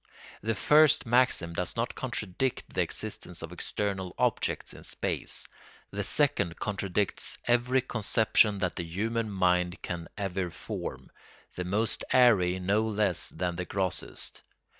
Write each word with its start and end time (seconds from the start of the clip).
The 0.41 0.55
first 0.55 1.05
maxim 1.05 1.53
does 1.53 1.75
not 1.75 1.93
contradict 1.93 2.73
the 2.73 2.81
existence 2.81 3.43
of 3.43 3.51
external 3.51 4.15
objects 4.17 4.73
in 4.73 4.81
space; 4.83 5.47
the 5.91 6.03
second 6.03 6.57
contradicts 6.57 7.37
every 7.45 7.81
conception 7.81 8.57
that 8.57 8.73
the 8.77 8.83
human 8.83 9.29
mind 9.29 9.79
can 9.83 10.07
ever 10.17 10.49
form, 10.49 11.11
the 11.53 11.65
most 11.65 12.03
airy 12.11 12.57
no 12.59 12.81
less 12.83 13.29
than 13.29 13.57
the 13.57 13.65
grossest. 13.65 14.41